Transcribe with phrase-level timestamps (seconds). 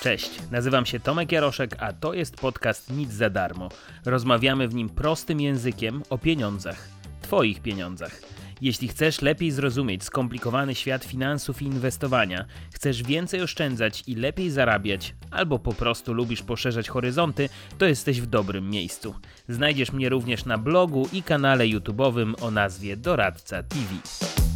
[0.00, 3.68] Cześć, nazywam się Tomek Jaroszek, a to jest podcast Nic za darmo.
[4.04, 6.88] Rozmawiamy w nim prostym językiem o pieniądzach,
[7.22, 8.20] Twoich pieniądzach.
[8.60, 15.14] Jeśli chcesz lepiej zrozumieć skomplikowany świat finansów i inwestowania, chcesz więcej oszczędzać i lepiej zarabiać,
[15.30, 17.48] albo po prostu lubisz poszerzać horyzonty,
[17.78, 19.14] to jesteś w dobrym miejscu.
[19.48, 24.49] Znajdziesz mnie również na blogu i kanale YouTube'owym o nazwie Doradca TV.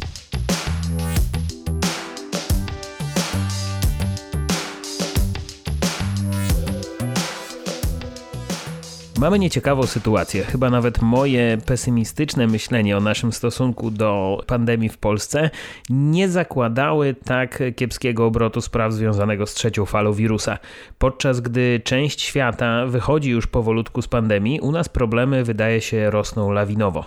[9.19, 10.43] Mamy nieciekawą sytuację.
[10.43, 15.49] Chyba nawet moje pesymistyczne myślenie o naszym stosunku do pandemii w Polsce
[15.89, 20.57] nie zakładały tak kiepskiego obrotu spraw związanego z trzecią falą wirusa.
[20.97, 26.51] Podczas gdy część świata wychodzi już powolutku z pandemii, u nas problemy wydaje się rosną
[26.51, 27.05] lawinowo.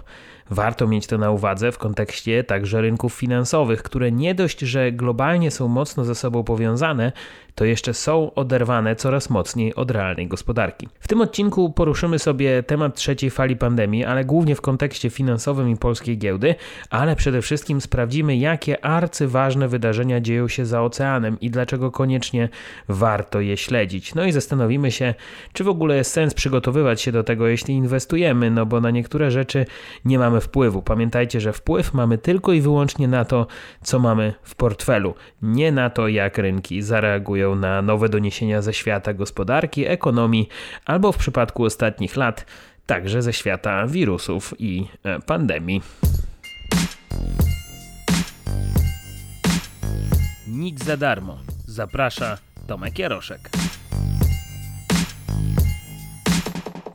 [0.51, 5.51] Warto mieć to na uwadze w kontekście także rynków finansowych, które nie dość, że globalnie
[5.51, 7.13] są mocno ze sobą powiązane,
[7.59, 10.89] to jeszcze są oderwane coraz mocniej od realnej gospodarki.
[11.01, 15.77] W tym odcinku poruszymy sobie temat trzeciej fali pandemii, ale głównie w kontekście finansowym i
[15.77, 16.55] polskiej giełdy,
[16.91, 22.49] ale przede wszystkim sprawdzimy, jakie arcyważne wydarzenia dzieją się za oceanem i dlaczego koniecznie
[22.89, 24.15] warto je śledzić.
[24.15, 25.15] No i zastanowimy się,
[25.53, 29.31] czy w ogóle jest sens przygotowywać się do tego, jeśli inwestujemy, no bo na niektóre
[29.31, 29.67] rzeczy
[30.05, 30.83] nie mamy wpływu.
[30.83, 33.47] Pamiętajcie, że wpływ mamy tylko i wyłącznie na to,
[33.83, 39.15] co mamy w portfelu, nie na to, jak rynki zareagują na nowe doniesienia ze świata
[39.15, 40.49] gospodarki, ekonomii
[40.85, 42.47] albo w przypadku ostatnich lat
[42.87, 45.83] także ze świata wirusów i e, pandemii.
[50.49, 51.39] Nic za darmo.
[51.67, 53.51] Zaprasza Tomek Jaroszek.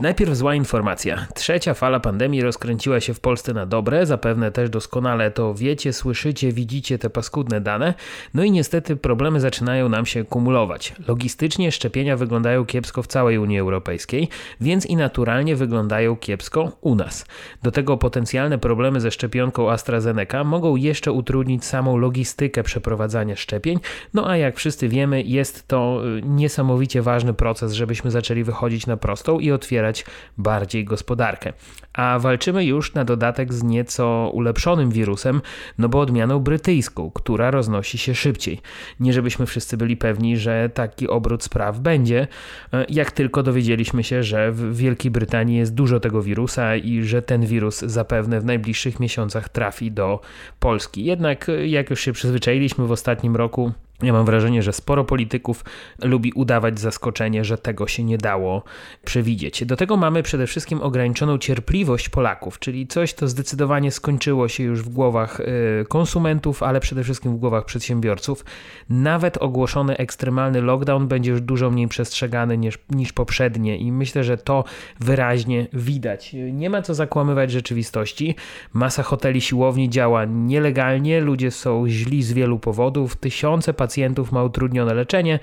[0.04, 1.28] Najpierw zła informacja.
[1.36, 6.52] Trzecia fala pandemii rozkręciła się w Polsce na dobre, zapewne też doskonale to wiecie, słyszycie,
[6.52, 7.94] widzicie te paskudne dane.
[8.34, 10.94] No i niestety problemy zaczynają nam się kumulować.
[11.08, 14.30] Logistycznie szczepienia wyglądają kiepsko w całej Unii Europejskiej,
[14.62, 17.26] więc i naturalnie wyglądają kiepsko u nas.
[17.64, 23.80] Do tego potencjalne problemy ze szczepionką AstraZeneca mogą jeszcze utrudnić samą logistykę przeprowadzania szczepień.
[24.14, 28.98] No a jak wszyscy wiemy, jest to y, niesamowicie ważny proces, żebyśmy zaczęli wychodzić na
[28.98, 29.93] prostą i otwierać
[30.38, 31.54] bardziej gospodarkę.
[31.94, 35.42] A walczymy już na dodatek z nieco ulepszonym wirusem,
[35.78, 38.62] no bo odmianą brytyjską, która roznosi się szybciej.
[39.00, 42.28] Nie żebyśmy wszyscy byli pewni, że taki obrót spraw będzie,
[42.74, 47.22] e, jak tylko dowiedzieliśmy się, że w Wielkiej Brytanii jest dużo tego wirusa i że
[47.22, 50.22] ten wirus zapewne w najbliższych miesiącach trafi do
[50.60, 51.06] Polski.
[51.06, 53.72] Jednak, e, jak już się przyzwyczailiśmy w ostatnim roku,
[54.04, 55.66] ja mam wrażenie, że sporo polityków
[56.04, 58.64] lubi udawać zaskoczenie, że tego się nie dało
[59.06, 59.66] przewidzieć.
[59.66, 64.82] Do tego mamy przede wszystkim ograniczoną cierpliwość Polaków, czyli coś, co zdecydowanie skończyło się już
[64.82, 68.46] w głowach y, konsumentów, ale przede wszystkim w głowach przedsiębiorców.
[68.90, 74.38] Nawet ogłoszony ekstremalny lockdown będzie już dużo mniej przestrzegany niż, niż poprzednie i myślę, że
[74.38, 74.64] to
[75.00, 76.36] wyraźnie widać.
[76.52, 78.36] Nie ma co zakłamywać rzeczywistości.
[78.74, 83.93] Masa hoteli, siłowni działa nielegalnie, ludzie są źli z wielu powodów, tysiące pacjentów
[84.32, 85.40] ma utrudnione leczenie,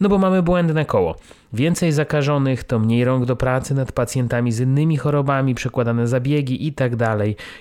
[0.00, 1.16] no bo mamy błędne koło.
[1.52, 6.96] Więcej zakażonych to mniej rąk do pracy nad pacjentami z innymi chorobami, przekładane zabiegi itd.
[6.96, 7.18] Tak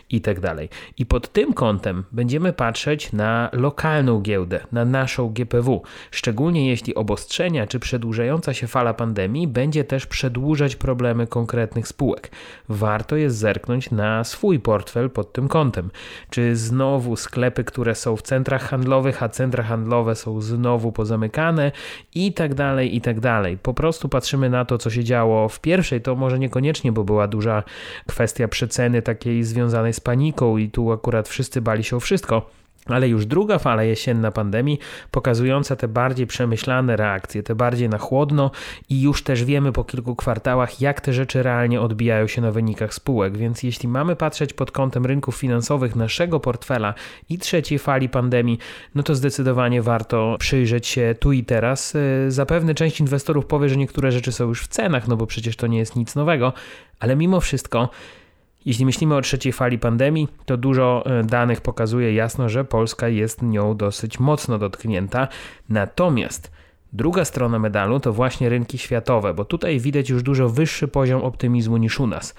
[0.09, 0.41] itd.
[0.41, 5.81] Tak I pod tym kątem będziemy patrzeć na lokalną giełdę, na naszą GPW,
[6.11, 12.31] szczególnie jeśli obostrzenia czy przedłużająca się fala pandemii będzie też przedłużać problemy konkretnych spółek.
[12.69, 15.89] Warto jest zerknąć na swój portfel pod tym kątem.
[16.29, 21.71] Czy znowu sklepy, które są w centrach handlowych, a centra handlowe są znowu pozamykane
[22.15, 23.57] i tak dalej, i dalej.
[23.57, 27.27] Po prostu patrzymy na to, co się działo w pierwszej, to może niekoniecznie, bo była
[27.27, 27.63] duża
[28.07, 32.60] kwestia przeceny takiej związanej z paniką i tu akurat wszyscy bali się o wszystko.
[32.85, 34.79] Ale już druga fala jesienna pandemii,
[35.11, 38.51] pokazująca te bardziej przemyślane reakcje, te bardziej na chłodno,
[38.89, 42.93] i już też wiemy po kilku kwartałach, jak te rzeczy realnie odbijają się na wynikach
[42.93, 43.37] spółek.
[43.37, 46.93] Więc jeśli mamy patrzeć pod kątem rynków finansowych naszego portfela
[47.29, 48.59] i trzeciej fali pandemii,
[48.95, 51.95] no to zdecydowanie warto przyjrzeć się tu i teraz.
[51.95, 55.55] E, zapewne część inwestorów powie, że niektóre rzeczy są już w cenach, no bo przecież
[55.55, 56.53] to nie jest nic nowego,
[56.99, 57.89] ale mimo wszystko
[58.65, 63.41] jeśli myślimy o trzeciej fali pandemii, to dużo e, danych pokazuje jasno, że Polska jest
[63.41, 65.27] nią dosyć mocno dotknięta.
[65.69, 66.51] Natomiast
[66.93, 71.77] druga strona medalu to właśnie rynki światowe, bo tutaj widać już dużo wyższy poziom optymizmu
[71.77, 72.35] niż u nas.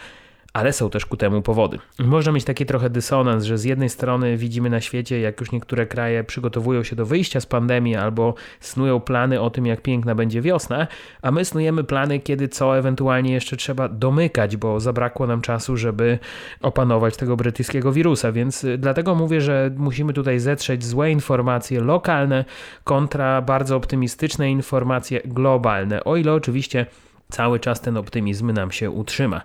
[0.53, 1.79] Ale są też ku temu powody.
[1.99, 5.87] Można mieć taki trochę dysonans, że z jednej strony widzimy na świecie, jak już niektóre
[5.87, 10.41] kraje przygotowują się do wyjścia z pandemii albo snują plany o tym, jak piękna będzie
[10.41, 10.87] wiosna,
[11.23, 16.19] a my snujemy plany, kiedy co ewentualnie jeszcze trzeba domykać, bo zabrakło nam czasu, żeby
[16.63, 22.45] opanować tego brytyjskiego wirusa, więc dlatego mówię, że musimy tutaj zetrzeć złe informacje lokalne
[22.85, 26.87] kontra bardzo optymistyczne informacje globalne, o ile oczywiście
[27.31, 29.41] cały czas ten optymizm nam się utrzyma.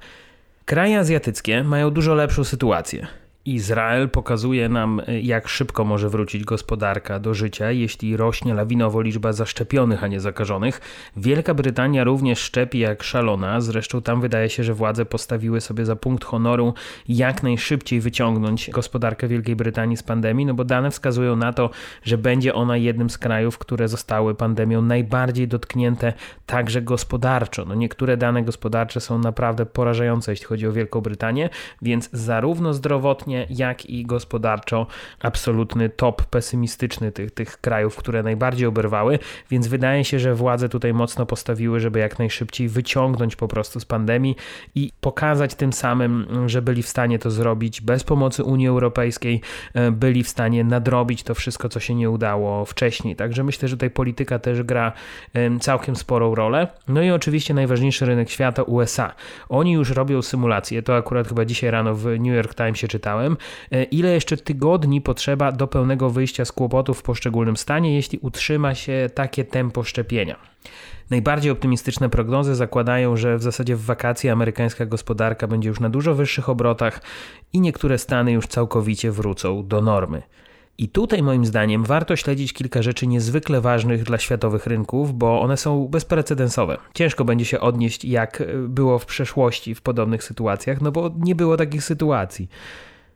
[0.68, 3.08] Kraje azjatyckie mają dużo lepszą sytuację.
[3.47, 10.03] Izrael pokazuje nam, jak szybko może wrócić gospodarka do życia, jeśli rośnie lawinowo liczba zaszczepionych,
[10.03, 10.81] a nie zakażonych.
[11.17, 15.95] Wielka Brytania również szczepi jak szalona, zresztą tam wydaje się, że władze postawiły sobie za
[15.95, 16.73] punkt honoru
[17.07, 21.69] jak najszybciej wyciągnąć gospodarkę Wielkiej Brytanii z pandemii, no bo dane wskazują na to,
[22.03, 26.13] że będzie ona jednym z krajów, które zostały pandemią najbardziej dotknięte
[26.45, 27.65] także gospodarczo.
[27.65, 31.49] No niektóre dane gospodarcze są naprawdę porażające, jeśli chodzi o Wielką Brytanię,
[31.81, 34.88] więc zarówno zdrowotnie, jak i gospodarczo
[35.19, 39.19] absolutny top pesymistyczny tych, tych krajów, które najbardziej oberwały,
[39.51, 43.86] więc wydaje się, że władze tutaj mocno postawiły, żeby jak najszybciej wyciągnąć po prostu z
[43.86, 44.36] pandemii
[44.75, 49.42] i pokazać tym samym, że byli w stanie to zrobić bez pomocy Unii Europejskiej,
[49.74, 53.16] e, byli w stanie nadrobić to wszystko, co się nie udało wcześniej.
[53.16, 54.92] Także myślę, że tutaj polityka też gra
[55.60, 56.68] całkiem sporą rolę.
[56.88, 59.13] No i oczywiście najważniejszy rynek świata USA.
[59.50, 63.17] Oni już robią symulacje, to akurat chyba dzisiaj rano w New York Timesie czytałem,
[63.72, 68.75] E, ile jeszcze tygodni potrzeba do pełnego wyjścia z kłopotów w poszczególnym stanie, jeśli utrzyma
[68.75, 70.36] się takie tempo szczepienia.
[71.10, 76.16] Najbardziej optymistyczne prognozy zakładają, że w zasadzie w wakacje amerykańska gospodarka będzie już na dużo
[76.16, 77.02] wyższych obrotach
[77.54, 80.22] i niektóre stany już całkowicie wrócą do normy.
[80.80, 85.58] I tutaj moim zdaniem warto śledzić kilka rzeczy niezwykle ważnych dla światowych rynków, bo one
[85.58, 86.78] są bezprecedensowe.
[86.94, 91.58] Ciężko będzie się odnieść, jak było w przeszłości w podobnych sytuacjach, no bo nie było
[91.58, 92.50] takich sytuacji.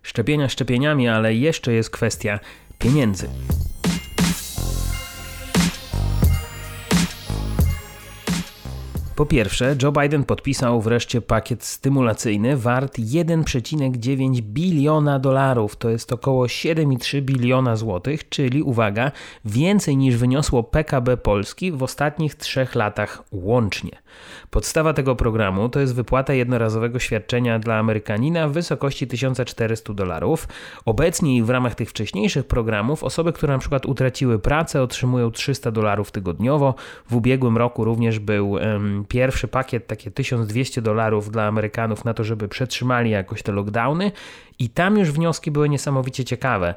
[0.03, 2.39] Szczepienia szczepieniami, ale jeszcze jest kwestia
[2.79, 3.29] pieniędzy.
[9.21, 16.45] Po pierwsze, Joe Biden podpisał wreszcie pakiet stymulacyjny wart 1,9 biliona dolarów, to jest około
[16.45, 19.11] 7,3 biliona złotych, czyli uwaga,
[19.45, 24.00] więcej niż wyniosło PKB Polski w ostatnich trzech latach łącznie.
[24.49, 30.47] Podstawa tego programu to jest wypłata jednorazowego świadczenia dla Amerykanina w wysokości 1400 dolarów.
[30.85, 36.11] Obecnie w ramach tych wcześniejszych programów osoby, które na przykład utraciły pracę, otrzymują 300 dolarów
[36.11, 36.75] tygodniowo.
[37.09, 42.23] W ubiegłym roku również był um, pierwszy pakiet, takie 1200 dolarów dla Amerykanów na to,
[42.23, 44.11] żeby przetrzymali jakoś te lockdowny
[44.59, 46.73] i tam już wnioski były niesamowicie ciekawe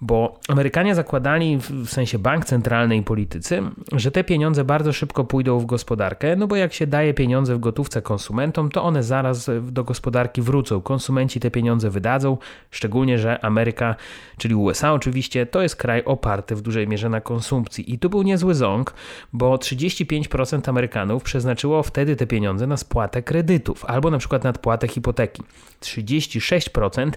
[0.00, 3.62] bo Amerykanie zakładali, w sensie bank centralny i politycy,
[3.92, 7.58] że te pieniądze bardzo szybko pójdą w gospodarkę, no bo jak się daje pieniądze w
[7.58, 10.80] gotówce konsumentom, to one zaraz do gospodarki wrócą.
[10.80, 12.36] Konsumenci te pieniądze wydadzą,
[12.70, 13.96] szczególnie, że Ameryka,
[14.38, 17.94] czyli USA oczywiście, to jest kraj oparty w dużej mierze na konsumpcji.
[17.94, 18.94] I tu był niezły ząg,
[19.32, 25.42] bo 35% Amerykanów przeznaczyło wtedy te pieniądze na spłatę kredytów albo na przykład nadpłatę hipoteki.
[25.80, 27.10] 36%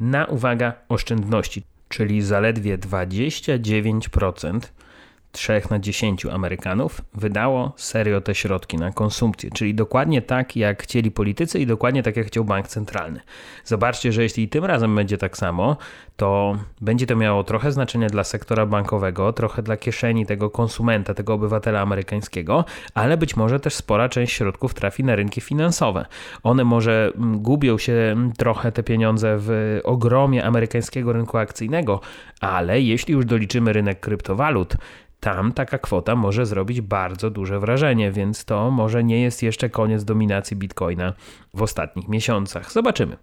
[0.00, 4.60] na, uwaga, oszczędności czyli zaledwie 29%
[5.32, 11.10] 3 na 10 Amerykanów wydało serio te środki na konsumpcję, czyli dokładnie tak, jak chcieli
[11.10, 13.20] politycy i dokładnie tak, jak chciał bank centralny.
[13.64, 15.76] Zobaczcie, że jeśli tym razem będzie tak samo,
[16.16, 21.34] to będzie to miało trochę znaczenia dla sektora bankowego, trochę dla kieszeni tego konsumenta, tego
[21.34, 22.64] obywatela amerykańskiego,
[22.94, 26.06] ale być może też spora część środków trafi na rynki finansowe.
[26.42, 32.00] One może mm, gubią się trochę te pieniądze w ogromie amerykańskiego rynku akcyjnego,
[32.40, 34.76] ale jeśli już doliczymy rynek kryptowalut,
[35.20, 40.04] tam taka kwota może zrobić bardzo duże wrażenie, więc to może nie jest jeszcze koniec
[40.04, 41.12] dominacji Bitcoina
[41.54, 42.72] w ostatnich miesiącach.
[42.72, 43.16] Zobaczymy.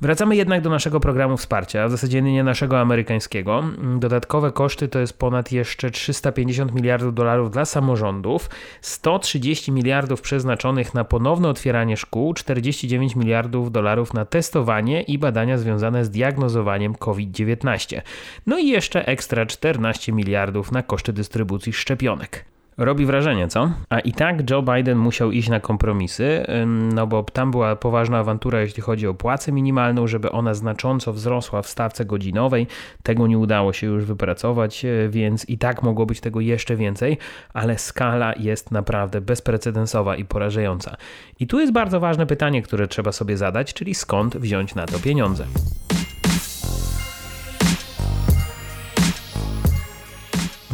[0.00, 3.64] Wracamy jednak do naszego programu wsparcia, w zasadzie nie naszego amerykańskiego.
[3.98, 8.50] Dodatkowe koszty to jest ponad jeszcze 350 miliardów dolarów dla samorządów,
[8.80, 16.04] 130 miliardów przeznaczonych na ponowne otwieranie szkół, 49 miliardów dolarów na testowanie i badania związane
[16.04, 18.00] z diagnozowaniem COVID-19.
[18.46, 22.44] No i jeszcze ekstra 14 miliardów na koszty dystrybucji szczepionek.
[22.78, 23.70] Robi wrażenie, co?
[23.90, 26.46] A i tak Joe Biden musiał iść na kompromisy,
[26.94, 31.62] no bo tam była poważna awantura, jeśli chodzi o płacę minimalną, żeby ona znacząco wzrosła
[31.62, 32.66] w stawce godzinowej.
[33.02, 37.18] Tego nie udało się już wypracować, e, więc i tak mogło być tego jeszcze więcej,
[37.54, 40.96] ale skala jest naprawdę bezprecedensowa i porażająca.
[41.40, 44.98] I tu jest bardzo ważne pytanie, które trzeba sobie zadać, czyli skąd wziąć na to
[44.98, 45.44] pieniądze.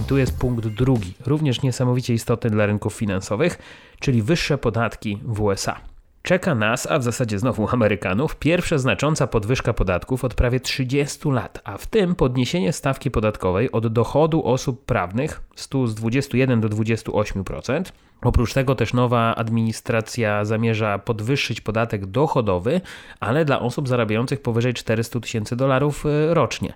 [0.08, 3.58] Tu jest punkt drugi, również niesamowicie istotny dla rynków finansowych,
[4.00, 5.80] czyli wyższe podatki w USA.
[6.23, 11.61] czeka nas, a w zasadzie znowu Amerykanów, pierwsza znacząca podwyżka podatków od prawie 30 lat,
[11.64, 17.82] a w tym podniesienie stawki podatkowej od dochodu osób prawnych z 21 do 28%.
[18.23, 22.80] Oprócz tego też nowa administracja zamierza podwyższyć podatek dochodowy,
[23.20, 26.75] ale dla osób zarabiających powyżej 400 tysięcy dolarów e, rocznie.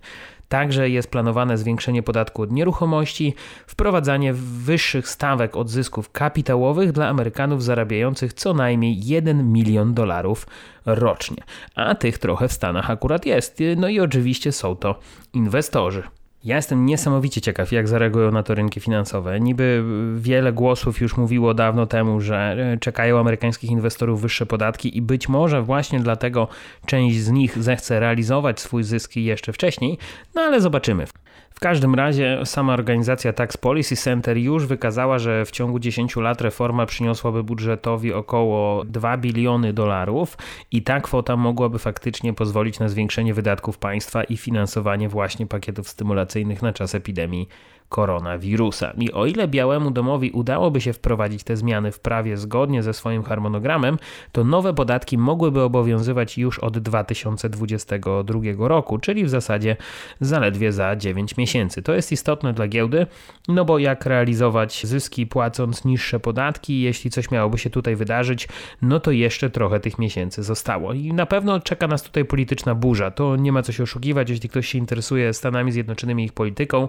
[0.48, 3.34] Także jest planowane zwiększenie podatku od nieruchomości,
[3.66, 10.46] wprowadzanie wyższych stawek od zysków kapitałowych dla Amerykanów zarabiających co najmniej 1 milion dolarów
[10.86, 11.42] rocznie.
[11.74, 13.58] A tych trochę w Stanach akurat jest.
[13.76, 14.98] No i oczywiście są to
[15.32, 16.02] inwestorzy.
[16.44, 19.40] Ja jestem niesamowicie ciekaw, jak zareagują na to rynki finansowe.
[19.40, 19.84] Niby
[20.16, 25.28] wiele głosów już mówiło dawno temu, że e, czekają amerykańskich inwestorów wyższe podatki i być
[25.28, 26.48] może właśnie dlatego
[26.86, 29.98] część z nich zechce realizować swój zyski jeszcze wcześniej,
[30.34, 31.06] no ale zobaczymy.
[31.50, 36.40] W każdym razie sama organizacja Tax Policy Center już wykazała, że w ciągu 10 lat
[36.40, 40.36] reforma przyniosłaby budżetowi około 2 biliony dolarów
[40.72, 46.62] i ta kwota mogłaby faktycznie pozwolić na zwiększenie wydatków państwa i finansowanie właśnie pakietów stymulacyjnych
[46.62, 47.48] na czas epidemii
[47.88, 48.92] koronawirusa.
[48.98, 53.22] I o ile Białemu Domowi udałoby się wprowadzić te zmiany w prawie zgodnie ze swoim
[53.22, 53.98] harmonogramem,
[54.32, 59.76] to nowe podatki mogłyby obowiązywać już od 2022 roku, czyli w zasadzie
[60.20, 61.82] zaledwie za 9 miesięcy.
[61.82, 63.06] To jest istotne dla giełdy,
[63.48, 68.48] no bo jak realizować zyski płacąc niższe podatki, jeśli coś miałoby się tutaj wydarzyć,
[68.82, 70.92] no to jeszcze trochę tych miesięcy zostało.
[70.92, 73.10] I na pewno czeka nas tutaj polityczna burza.
[73.10, 76.88] To nie ma co się oszukiwać, jeśli ktoś się interesuje Stanami Zjednoczonymi i ich polityką,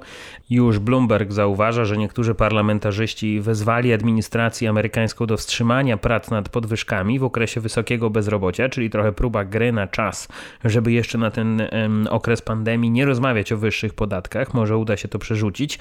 [0.50, 7.24] już Bloomberg zauważa, że niektórzy parlamentarzyści wezwali administrację amerykańską do wstrzymania prac nad podwyżkami w
[7.24, 10.28] okresie wysokiego bezrobocia, czyli trochę próba gry na czas,
[10.66, 11.62] żeby jeszcze na ten
[12.10, 14.54] okres pandemii nie rozmawiać o wyższych podatkach.
[14.54, 15.80] Może uda się to przerzucić.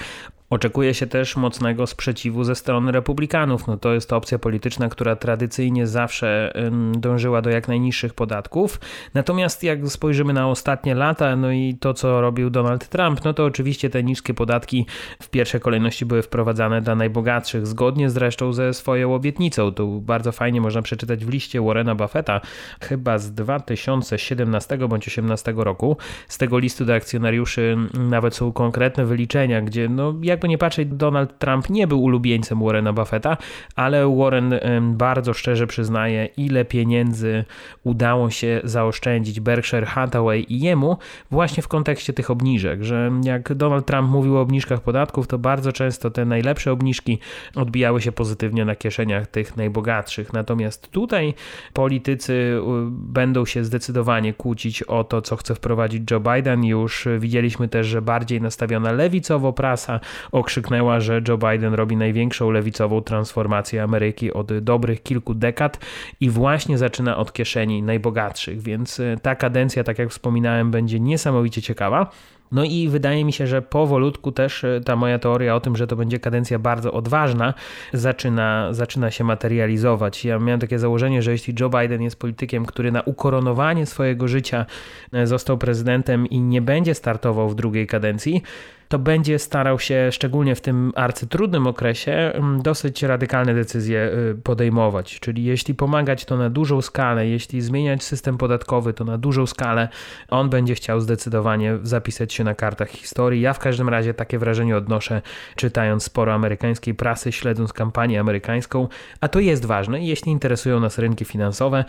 [0.51, 3.67] Oczekuje się też mocnego sprzeciwu ze strony republikanów.
[3.67, 6.53] No to jest to opcja polityczna, która tradycyjnie zawsze
[6.93, 8.81] dążyła do jak najniższych podatków.
[9.15, 13.45] Natomiast jak spojrzymy na ostatnie lata, no i to, co robił Donald Trump, no to
[13.45, 14.87] oczywiście te niskie podatki
[15.23, 19.73] w pierwszej kolejności były wprowadzane dla najbogatszych, zgodnie zresztą ze swoją obietnicą.
[19.73, 22.41] To bardzo fajnie można przeczytać w liście Warrena Buffetta,
[22.81, 25.97] chyba z 2017 bądź 2018 roku.
[26.29, 30.89] Z tego listu do akcjonariuszy nawet są konkretne wyliczenia, gdzie no jak jakby nie patrzeć,
[30.89, 33.37] Donald Trump nie był ulubieńcem Warrena Buffetta,
[33.77, 34.55] ale Warren
[34.93, 37.45] bardzo szczerze przyznaje, ile pieniędzy
[37.85, 40.99] udało się zaoszczędzić Berkshire Hathaway i jemu
[41.31, 45.73] właśnie w kontekście tych obniżek, że jak Donald Trump mówił o obniżkach podatków, to bardzo
[45.73, 47.19] często te najlepsze obniżki
[47.55, 50.33] odbijały się pozytywnie na kieszeniach tych najbogatszych.
[50.33, 51.35] Natomiast tutaj
[51.73, 56.65] politycy będą się zdecydowanie kłócić o to, co chce wprowadzić Joe Biden.
[56.65, 60.01] Już widzieliśmy też, że bardziej nastawiona lewicowo prasa
[60.33, 65.79] okrzyknęła, że Joe Biden robi największą lewicową transformację Ameryki od dobrych kilku dekad
[66.21, 71.63] i właśnie zaczyna od kieszeni najbogatszych, więc e, ta kadencja, tak jak wspominałem, będzie niesamowicie
[71.63, 72.11] ciekawa.
[72.53, 75.87] No i wydaje mi się, że powolutku też e, ta moja teoria o tym, że
[75.87, 77.55] to będzie kadencja bardzo odważna,
[77.93, 80.25] zaczyna, zaczyna się materializować.
[80.25, 84.67] Ja miałem takie założenie, że jeśli Joe Biden jest politykiem, który na ukoronowanie swojego życia
[85.13, 88.43] e, został prezydentem i nie będzie startował w drugiej kadencji,
[88.89, 95.21] to będzie starał się, szczególnie w tym arcytrudnym okresie, mm, dosyć radykalne decyzje y, podejmować.
[95.21, 99.89] Czyli jeśli pomagać, to na dużą skalę, jeśli zmieniać system podatkowy, to na dużą skalę,
[100.29, 103.41] on będzie chciał zdecydowanie zapisać się na kartach historii.
[103.41, 105.23] Ja w każdym razie takie wrażenie odnoszę,
[105.57, 108.89] czytając sporo amerykańskiej prasy, śledząc kampanię amerykańską,
[109.21, 111.85] a to jest ważne, jeśli interesują nas rynki finansowe,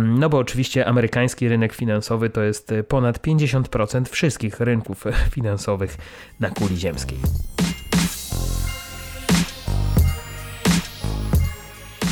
[0.00, 5.04] no bo oczywiście amerykański rynek finansowy to jest ponad 50% wszystkich rynków
[5.34, 5.96] finansowych
[6.40, 7.18] na kuli ziemskiej.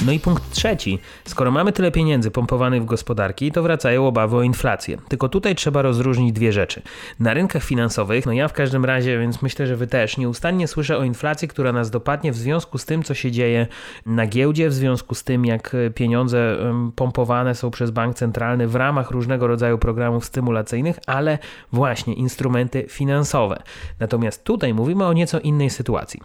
[0.04, 0.98] No i punkt trzeci.
[1.24, 4.98] Skoro mamy tyle pieniędzy pompowanych w gospodarki, to wracają obawy o inflację.
[5.08, 6.82] Tylko tutaj trzeba rozróżnić dwie rzeczy.
[7.20, 10.98] Na rynkach finansowych, no ja w każdym razie, więc myślę, że wy też, nieustannie słyszę
[10.98, 13.66] o inflacji, która nas dopadnie w związku z tym, co się dzieje
[14.06, 16.56] na giełdzie, w związku z tym, jak pieniądze
[16.96, 21.38] pompowane są przez bank centralny w ramach różnego rodzaju programów stymulacyjnych, ale
[21.72, 23.62] właśnie instrumenty finansowe.
[24.00, 26.20] Natomiast tutaj mówimy o nieco innej sytuacji.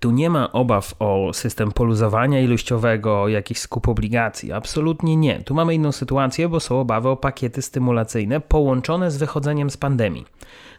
[0.00, 4.52] Tu nie ma obaw o system poluzowania ilościowego, o jakiś skup obligacji.
[4.52, 5.42] Absolutnie nie.
[5.42, 10.24] Tu mamy inną sytuację, bo są obawy o pakiety stymulacyjne połączone z wychodzeniem z pandemii.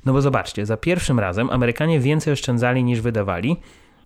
[0.06, 3.58] No bo zobaczcie, za pierwszym razem Amerykanie więcej oszczędzali niż wydawali,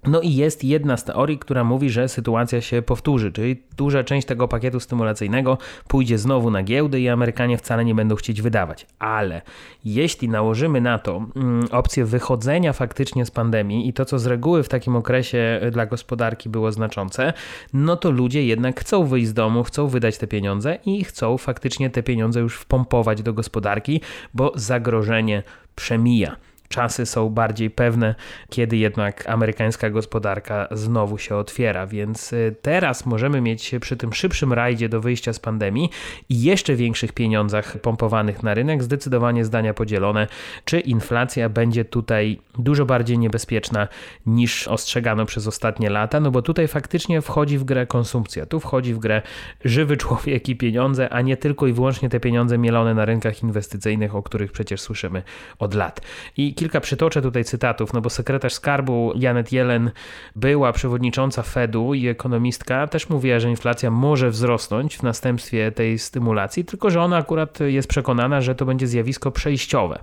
[0.08, 4.27] No i jest jedna z teorii, która mówi, że sytuacja się powtórzy, czyli duża część
[4.27, 8.86] tego pakietu stymulacyjnego pójdzie znowu na giełdy i Amerykanie wcale nie będą chcieć wydawać.
[9.00, 9.41] Ale
[9.86, 14.63] jeśli nałożymy na to mm, opcję wychodzenia faktycznie z pandemii i to, co z reguły
[14.63, 17.34] w takim okresie dla gospodarki było znaczące,
[17.74, 21.89] no to ludzie jednak chcą wyjść z domu, chcą wydać te pieniądze i chcą faktycznie
[21.89, 24.01] te pieniądze już wpompować do gospodarki,
[24.34, 25.43] bo zagrożenie
[25.75, 26.36] przemija
[26.72, 28.16] czasy są bardziej pewne,
[28.50, 31.88] kiedy jednak amerykańska gospodarka znowu się otwiera.
[31.88, 35.90] Więc y, teraz możemy mieć przy tym szybszym rajdzie do wyjścia z pandemii
[36.30, 40.28] i jeszcze większych pieniądzach pompowanych na rynek zdecydowanie zdania podzielone,
[40.66, 43.88] czy inflacja będzie tutaj dużo bardziej niebezpieczna
[44.25, 48.94] niż ostrzegano przez ostatnie lata, no bo tutaj faktycznie wchodzi w grę konsumpcja, tu wchodzi
[48.94, 49.22] w grę
[49.66, 54.16] żywy człowiek i pieniądze, a nie tylko i wyłącznie te pieniądze mielone na rynkach inwestycyjnych,
[54.16, 55.24] o których przecież słyszymy
[55.60, 56.01] od lat.
[56.38, 59.91] I kilka przytoczę tutaj cytatów, no bo sekretarz skarbu Janet Yellen
[60.36, 66.65] była przewodnicząca Fedu i ekonomistka, też mówiła, że inflacja może wzrosnąć w następstwie tej stymulacji,
[66.65, 70.00] tylko że ona akurat jest przekonana, że to będzie zjawisko przejściowe.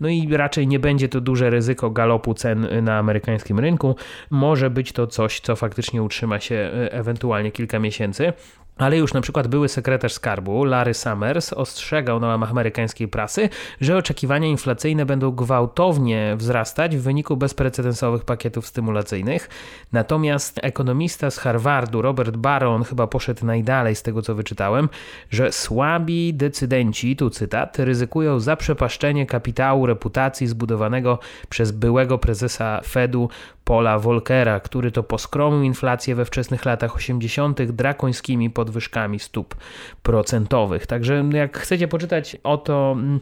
[0.00, 3.96] No i raczej nie będzie to duże ryzyko galopu cen na amerykańskim rynku.
[4.30, 8.32] Może być to coś, co faktycznie utrzyma się e, ewentualnie kilka miesięcy.
[8.76, 13.48] Ale już na przykład były sekretarz skarbu Larry Summers ostrzegał na łamach amerykańskiej prasy,
[13.80, 19.48] że oczekiwania inflacyjne będą gwałtownie wzrastać w wyniku bezprecedensowych pakietów stymulacyjnych.
[19.92, 24.88] Natomiast ekonomista z Harvardu Robert Baron chyba poszedł najdalej z tego co wyczytałem,
[25.30, 33.28] że słabi decydenci, tu cytat, ryzykują zaprzepaszczenie kapitału reputacji zbudowanego przez byłego prezesa Fedu
[33.72, 37.62] Paula Volckera, który to poskromił inflację we wczesnych latach 80.
[37.62, 39.54] drakońskimi podwyżkami stóp
[40.02, 40.86] procentowych.
[40.86, 43.20] Także jak chcecie poczytać o to, mm,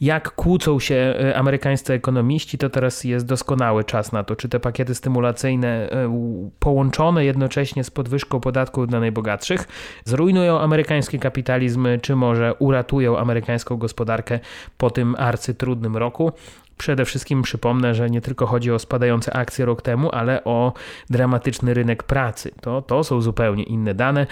[0.00, 4.60] jak kłócą się e, amerykańscy ekonomiści, to teraz jest doskonały czas na to, czy te
[4.60, 9.68] pakiety stymulacyjne e, połączone jednocześnie z podwyżką podatków dla najbogatszych
[10.04, 14.40] zrujnują amerykański kapitalizm, czy może uratują amerykańską gospodarkę
[14.78, 16.32] po tym arcytrudnym roku.
[16.78, 20.72] Przede wszystkim przypomnę, że nie tylko chodzi o spadające akcje rok temu, ale o
[21.10, 22.50] dramatyczny rynek pracy.
[22.60, 24.26] To, to są zupełnie inne dane.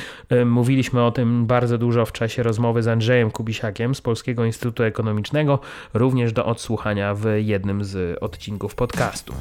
[0.46, 5.58] Mówiliśmy o tym bardzo dużo w czasie rozmowy z Andrzejem Kubisiakiem z Polskiego Instytutu Ekonomicznego,
[5.94, 9.34] również do odsłuchania w jednym z odcinków podcastu.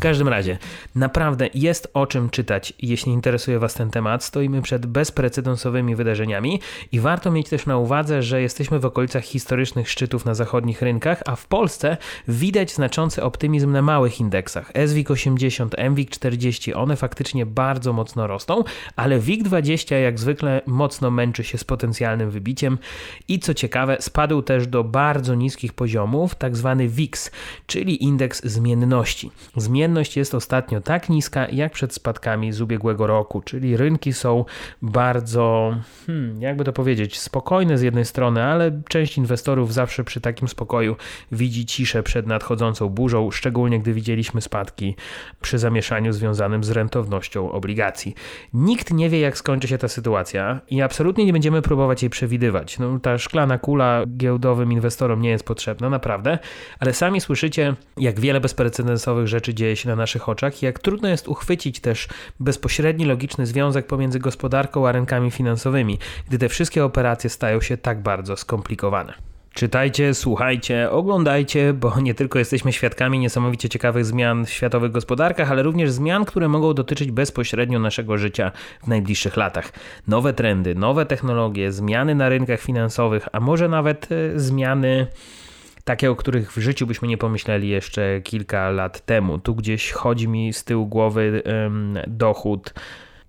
[0.00, 0.58] W każdym razie,
[0.94, 4.24] naprawdę jest o czym czytać, jeśli interesuje Was ten temat.
[4.24, 6.60] Stoimy przed bezprecedensowymi wydarzeniami
[6.92, 11.22] i warto mieć też na uwadze, że jesteśmy w okolicach historycznych szczytów na zachodnich rynkach,
[11.26, 11.96] a w Polsce
[12.28, 14.72] widać znaczący optymizm na małych indeksach.
[14.86, 18.64] SWIG 80, MWIG 40, one faktycznie bardzo mocno rosną,
[18.96, 22.78] ale WIG 20 jak zwykle mocno męczy się z potencjalnym wybiciem
[23.28, 27.30] i co ciekawe, spadł też do bardzo niskich poziomów, tak zwany WIX,
[27.66, 29.30] czyli indeks zmienności.
[29.56, 34.44] Zmienność Zmienność jest ostatnio tak niska jak przed spadkami z ubiegłego roku, czyli rynki są
[34.82, 35.76] bardzo,
[36.06, 40.96] hmm, jakby to powiedzieć, spokojne z jednej strony, ale część inwestorów zawsze przy takim spokoju
[41.32, 44.96] widzi ciszę przed nadchodzącą burzą, szczególnie gdy widzieliśmy spadki
[45.40, 48.14] przy zamieszaniu związanym z rentownością obligacji.
[48.54, 52.78] Nikt nie wie, jak skończy się ta sytuacja i absolutnie nie będziemy próbować jej przewidywać.
[52.78, 56.38] No, ta szklana kula giełdowym inwestorom nie jest potrzebna, naprawdę,
[56.78, 60.78] ale sami słyszycie, jak wiele bezprecedensowych rzeczy dzieje się się na naszych oczach i jak
[60.78, 62.08] trudno jest uchwycić też
[62.40, 68.02] bezpośredni logiczny związek pomiędzy gospodarką a rynkami finansowymi, gdy te wszystkie operacje stają się tak
[68.02, 69.30] bardzo skomplikowane.
[69.54, 75.62] Czytajcie, słuchajcie, oglądajcie, bo nie tylko jesteśmy świadkami niesamowicie ciekawych zmian w światowych gospodarkach, ale
[75.62, 79.72] również zmian, które mogą dotyczyć bezpośrednio naszego życia w najbliższych latach.
[80.08, 85.06] Nowe trendy, nowe technologie, zmiany na rynkach finansowych, a może nawet e, zmiany
[85.84, 89.38] takie, o których w życiu byśmy nie pomyśleli jeszcze kilka lat temu.
[89.38, 91.42] Tu gdzieś chodzi mi z tyłu głowy
[92.06, 92.74] dochód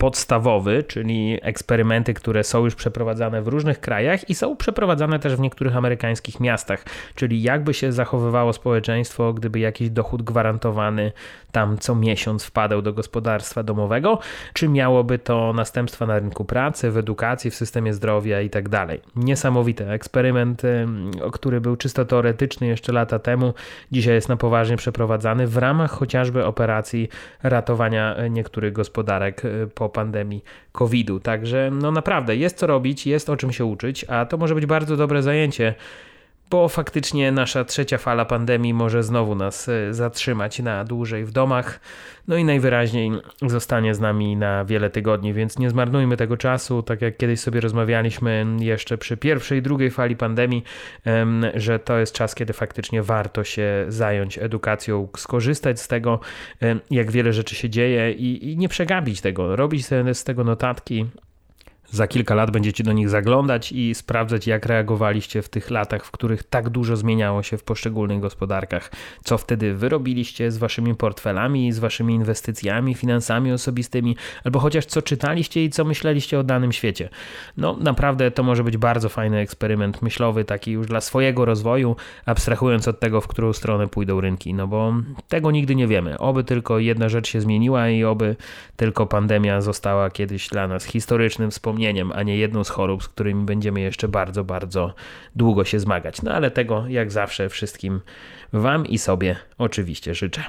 [0.01, 5.39] podstawowy, czyli eksperymenty, które są już przeprowadzane w różnych krajach i są przeprowadzane też w
[5.39, 6.85] niektórych amerykańskich miastach,
[7.15, 11.11] czyli jakby się zachowywało społeczeństwo, gdyby jakiś dochód gwarantowany
[11.51, 14.19] tam co miesiąc wpadał do gospodarstwa domowego,
[14.53, 19.01] czy miałoby to następstwa na rynku pracy, w edukacji, w systemie zdrowia i tak dalej.
[19.15, 20.61] Niesamowity eksperyment,
[21.31, 23.53] który był czysto teoretyczny jeszcze lata temu,
[23.91, 27.09] dzisiaj jest na poważnie przeprowadzany w ramach chociażby operacji
[27.43, 31.19] ratowania e, niektórych gospodarek e, po pandemii COVID-u.
[31.19, 34.65] Także no naprawdę jest co robić, jest o czym się uczyć, a to może być
[34.65, 35.75] bardzo dobre zajęcie
[36.51, 41.79] bo faktycznie nasza trzecia fala pandemii może znowu nas e, zatrzymać na dłużej w domach.
[42.27, 43.11] No i najwyraźniej
[43.41, 47.61] zostanie z nami na wiele tygodni, więc nie zmarnujmy tego czasu, tak jak kiedyś sobie
[47.61, 50.63] rozmawialiśmy jeszcze przy pierwszej i drugiej fali pandemii,
[51.53, 56.19] że to jest czas, kiedy faktycznie warto się zająć edukacją, skorzystać z tego,
[56.91, 61.05] jak wiele rzeczy się dzieje i, i nie przegapić tego, robić z tego notatki,
[61.91, 66.12] za kilka lat będziecie do nich zaglądać i sprawdzać, jak reagowaliście w tych latach, w
[66.12, 68.91] których tak dużo zmieniało się w poszczególnych gospodarkach.
[69.23, 75.65] Co wtedy wyrobiliście z waszymi portfelami, z waszymi inwestycjami, finansami osobistymi, albo chociaż co czytaliście
[75.65, 77.10] i co myśleliście o danym świecie.
[77.58, 82.88] No, naprawdę to może być bardzo fajny eksperyment myślowy, taki już dla swojego rozwoju, abstrahując
[82.88, 84.93] od tego, w którą stronę pójdą rynki, no bo
[85.27, 86.17] tego nigdy nie wiemy.
[86.17, 88.36] Oby tylko jedna rzecz się zmieniła i oby
[88.75, 93.07] tylko pandemia została kiedyś dla nas historycznym wspomnieniem wspomnieniem, a nie jedną z chorób, z
[93.07, 94.93] którymi będziemy jeszcze bardzo, bardzo
[95.35, 96.21] długo się zmagać.
[96.21, 98.01] No ale tego, jak zawsze, wszystkim
[98.53, 100.43] Wam i sobie oczywiście życzę.